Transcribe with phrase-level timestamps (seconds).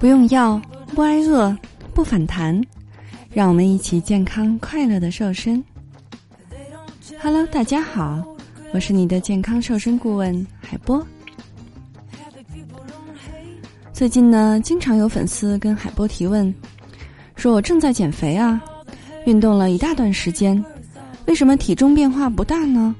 [0.00, 0.58] 不用药，
[0.94, 1.54] 不挨饿，
[1.92, 2.58] 不反弹，
[3.30, 5.62] 让我们一起健康快乐的瘦身。
[7.20, 8.24] Hello，大家好，
[8.72, 11.06] 我是你的健康瘦身顾问海波。
[13.92, 16.52] 最近呢，经常有粉丝跟海波提问，
[17.36, 18.58] 说我正在减肥啊，
[19.26, 20.64] 运动了一大段时间，
[21.26, 22.96] 为什么体重变化不大呢？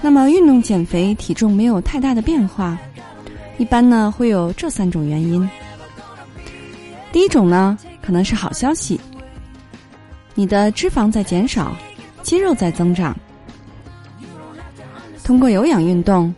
[0.00, 2.78] 那么，运动减肥体重没有太大的变化。
[3.60, 5.46] 一般呢会有这三种原因。
[7.12, 8.98] 第一种呢可能是好消息，
[10.34, 11.76] 你的脂肪在减少，
[12.22, 13.14] 肌肉在增长。
[15.22, 16.34] 通过有氧运动，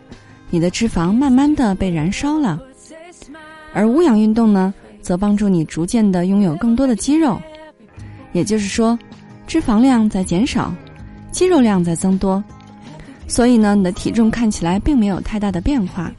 [0.49, 2.59] 你的脂肪慢慢的被燃烧了，
[3.73, 7.41] 而无氧运动呢，则帮助你逐渐的拥有更多的肌肉。
[8.33, 8.99] 也就是说，
[9.47, 10.73] 脂肪量在减少，
[11.31, 12.43] 肌肉量在增多，
[13.29, 16.11] 所以呢，你的体重看起来并没有太大的变化。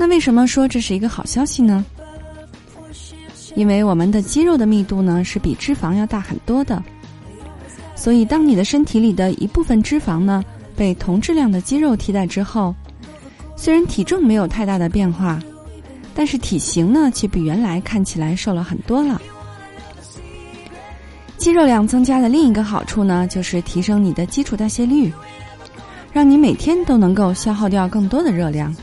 [0.00, 1.84] 那为什么说这是一个好消息呢？
[3.54, 6.82] 因为我们的肌肉的密度呢是比脂肪要大很多的，
[7.94, 10.42] 所以当你的身体里的一部分脂肪呢
[10.74, 12.74] 被同质量的肌肉替代之后，
[13.56, 15.38] 虽然体重没有太大的变化，
[16.14, 19.20] 但是体型呢却比原来看起来瘦了很多了。
[21.36, 25.12] 肌肉量增加的另一个好处呢，就是提升你的基础代谢率，
[26.10, 28.74] 让你每天都能够消耗掉更多的热量。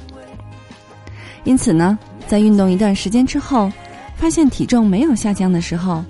[1.48, 3.72] 因此呢，在运动一段时间之后，
[4.18, 6.04] 发现体重没有下降的时候，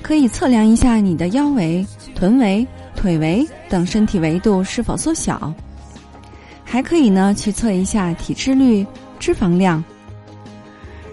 [0.00, 5.52] 可以测量一下你的腰围、臀围、腿围等身体维度是否缩小，
[6.64, 8.86] 还可以呢去测一下体脂率、
[9.18, 9.84] 脂肪量。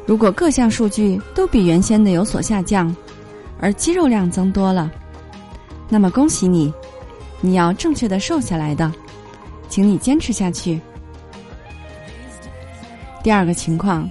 [0.05, 2.95] 如果各项数据都比原先的有所下降，
[3.59, 4.89] 而肌肉量增多了，
[5.89, 6.73] 那么恭喜你，
[7.41, 8.89] 你要正确的瘦下来的，
[9.67, 10.79] 请你坚持下去。
[13.21, 14.09] 第二个情况，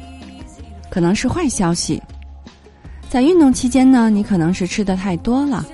[0.91, 2.01] 可能是坏消息。
[3.09, 5.67] 在运动期间呢，你可能是吃的太多了。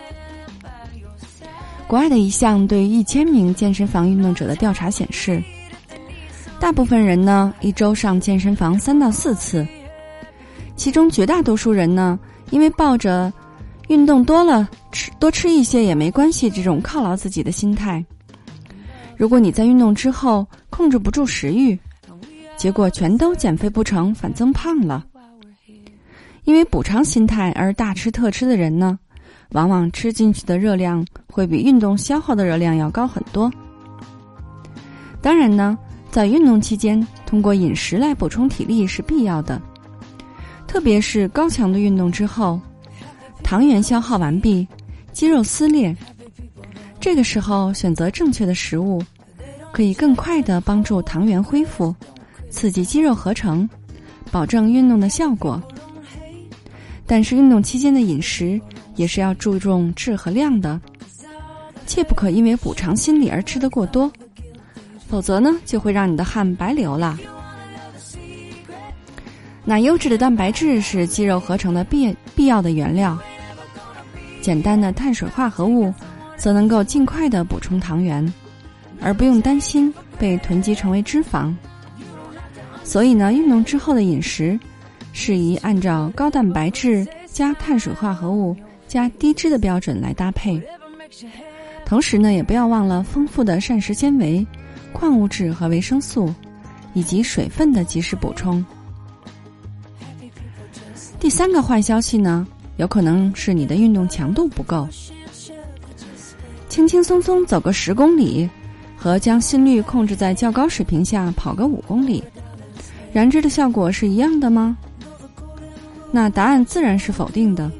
[1.88, 5.42] 国外的一项对一千名健身房运动者的调查显示，
[6.60, 9.66] 大部分人呢一周上健身房三到四次，
[10.76, 12.18] 其中绝大多数人呢，
[12.50, 13.32] 因为抱着
[13.88, 18.02] 运动多了吃多吃一些也没关系这种犒劳自己的心态，
[19.16, 21.76] 如果你在运动之后控制不住食欲。
[22.64, 25.04] 结果全都减肥不成，反增胖了。
[26.44, 28.98] 因为补偿心态而大吃特吃的人呢，
[29.50, 33.52] 往往吃进去的热量会比运动消耗的热量要高很多。
[35.20, 35.76] 当然呢，
[36.10, 39.60] 在运动期间，通过饮食来补充体力是必要的，
[40.66, 42.58] 特别是高强度运动之后，
[43.42, 44.66] 糖原消耗完毕，
[45.12, 45.94] 肌肉撕裂，
[46.98, 49.02] 这个时候选择正确的食物，
[49.70, 51.94] 可以更快的帮助糖原恢复。
[52.54, 53.68] 刺激肌肉合成，
[54.30, 55.60] 保证运动的效果。
[57.04, 58.58] 但是运动期间的饮食
[58.94, 60.80] 也是要注重质和量的，
[61.84, 64.10] 切不可因为补偿心理而吃得过多，
[65.08, 67.18] 否则呢就会让你的汗白流了。
[69.64, 73.18] 那优质的蛋白质是肌肉合成的必必要的原料，
[74.40, 75.92] 简单的碳水化合物
[76.36, 78.32] 则能够尽快的补充糖原，
[79.00, 81.52] 而不用担心被囤积成为脂肪。
[82.84, 84.56] 所以呢，运动之后的饮食，
[85.12, 88.54] 适宜按照高蛋白质加碳水化合物
[88.86, 90.62] 加低脂的标准来搭配。
[91.84, 94.46] 同时呢，也不要忘了丰富的膳食纤维、
[94.92, 96.32] 矿物质和维生素，
[96.92, 98.64] 以及水分的及时补充。
[101.18, 102.46] 第三个坏消息呢，
[102.76, 104.86] 有可能是你的运动强度不够。
[106.68, 108.48] 轻轻松松走个十公里，
[108.96, 112.22] 和将心率控制在较高水平下跑个五公里。
[113.14, 114.76] 燃脂的效果是一样的吗？
[116.10, 117.70] 那答案自然是否定的。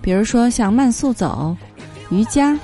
[0.00, 1.54] 比如说像慢速走、
[2.08, 2.58] 瑜伽、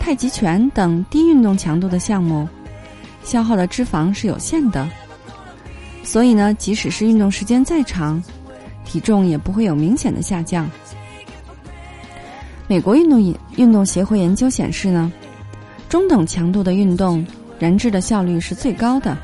[0.00, 2.48] 太极拳等低运动强度的项目，
[3.22, 4.88] 消耗的脂肪是有限的，
[6.02, 8.20] 所以呢，即使是运动时间再长，
[8.84, 10.68] 体重也不会有明显的下降。
[12.66, 15.12] 美国运动运动协会研究显示呢，
[15.88, 17.24] 中等强度的运动
[17.56, 19.16] 燃脂的效率是最高的。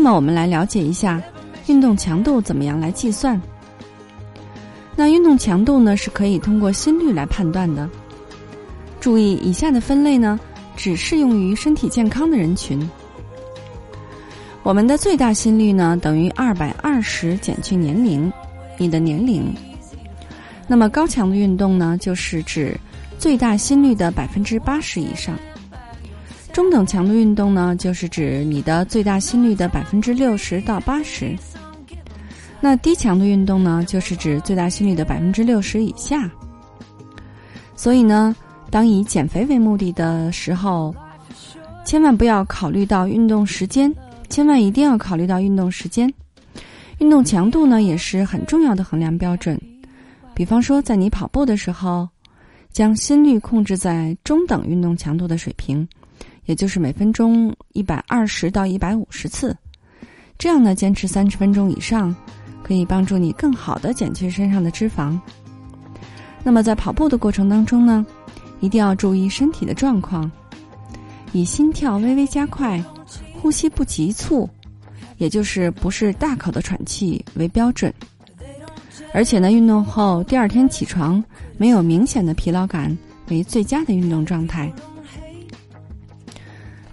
[0.00, 1.20] 那么我们来了解一下，
[1.66, 3.38] 运动强度怎么样来计算？
[4.94, 7.90] 那运动强度呢是可以通过心率来判断的。
[9.00, 10.38] 注意以下的分类呢，
[10.76, 12.88] 只适用于身体健康的人群。
[14.62, 18.32] 我们的最大心率呢等于二百二十减去年龄，
[18.76, 19.52] 你的年龄。
[20.68, 22.78] 那么高强度运动呢，就是指
[23.18, 25.36] 最大心率的百分之八十以上。
[26.58, 31.38] 中等强度运动呢，就是指你的最大心率的百分之六十到八十。
[32.60, 36.28] 那低强度运动呢，就是指最大心率的百分之六十以下。
[37.76, 38.34] 所以呢，
[38.72, 40.92] 当以减肥为目的的时候，
[41.84, 43.94] 千万不要考虑到运动时间，
[44.28, 46.12] 千万一定要考虑到运动时间。
[46.98, 49.56] 运动强度呢，也是很重要的衡量标准。
[50.34, 52.08] 比方说，在你跑步的时候，
[52.72, 55.86] 将心率控制在中等运动强度的水平，
[56.48, 59.54] 也就是每分钟一百二十到一百五十次。
[60.38, 62.14] 这样呢，坚持三十分钟以上，
[62.62, 65.18] 可以帮助你更好的减去身上的脂肪。
[66.42, 68.06] 那么在跑步的过程当中呢，
[68.60, 70.30] 一定要注意身体的状况，
[71.32, 72.82] 以心跳微微加快、
[73.34, 74.48] 呼吸不急促。
[75.18, 77.92] 也就是不是大口的喘气为标准，
[79.12, 81.22] 而且呢，运动后第二天起床
[81.56, 82.96] 没有明显的疲劳感
[83.28, 84.72] 为最佳的运动状态。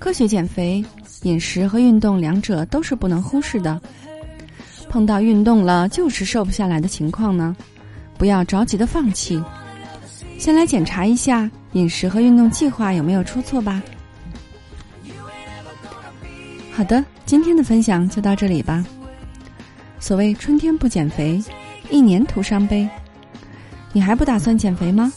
[0.05, 0.85] 科学减肥，
[1.23, 3.81] 饮食和运动两者都是不能忽视的。
[4.87, 7.57] 碰到运动了就是瘦不下来的情况呢，
[8.15, 9.43] 不要着急的放弃，
[10.37, 13.81] 先来检查一下饮食和运动计划有没有出错吧。
[16.71, 18.85] 好的，今天的分享就到这里吧。
[19.99, 21.43] 所谓春天不减肥，
[21.89, 22.87] 一年徒伤悲。
[23.91, 25.11] 你还不打算减肥吗？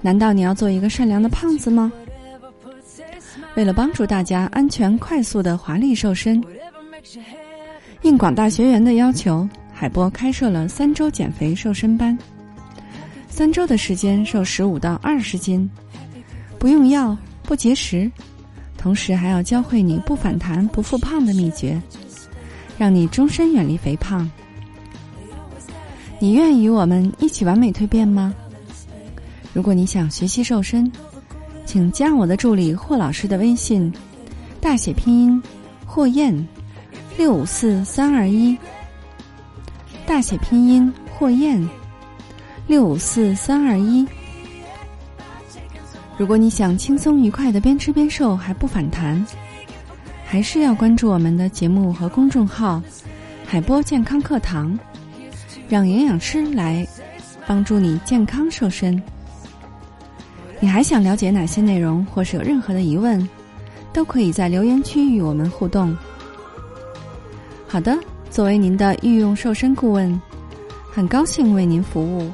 [0.00, 1.92] 难道你要做一个善良的胖子吗？
[3.56, 6.42] 为了帮助大家安全、快速的华丽瘦身，
[8.02, 12.16] 应广大学员的要求，海波开设了三周减肥瘦身班。
[13.28, 15.68] 三周的时间瘦十五到二十斤，
[16.58, 18.10] 不用药，不节食。
[18.78, 21.80] 同时还要教会你不反弹、不复胖的秘诀，
[22.78, 24.30] 让你终身远离肥胖。
[26.18, 28.34] 你愿意与我们一起完美蜕变吗？
[29.52, 30.90] 如果你想学习瘦身，
[31.70, 33.92] 请加我的助理霍老师的微信，
[34.60, 35.40] 大写拼音
[35.86, 36.36] 霍燕
[37.16, 38.58] 六五四三二一，
[40.04, 41.64] 大写拼音霍燕
[42.66, 44.04] 六五四三二一。
[46.18, 49.24] 如果你想轻松愉快的边吃边瘦还不反弹，
[50.24, 52.82] 还是要关注我们的节目和公众号
[53.46, 54.76] “海波健康课堂”，
[55.70, 56.84] 让营养师来
[57.46, 59.00] 帮助你健康瘦身。
[60.62, 63.26] 你还想了解哪些内容，或是有任何的疑问，
[63.92, 65.96] 都可以在留言区与我们互动。
[67.66, 67.98] 好的，
[68.30, 70.20] 作为您的御用瘦身顾问，
[70.92, 72.30] 很高兴为您服务。